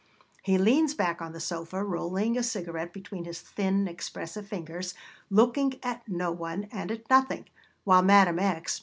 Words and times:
He 0.41 0.57
leans 0.57 0.95
back 0.95 1.21
on 1.21 1.31
the 1.31 1.39
sofa, 1.39 1.83
rolling 1.83 2.35
a 2.35 2.41
cigarette 2.41 2.91
between 2.91 3.25
his 3.25 3.39
thin, 3.39 3.87
expressive 3.87 4.47
fingers, 4.47 4.95
looking 5.29 5.75
at 5.83 6.01
no 6.09 6.31
one 6.31 6.67
and 6.71 6.91
at 6.91 7.07
nothing, 7.07 7.47
while 7.83 8.01
Madame 8.01 8.39
X. 8.39 8.79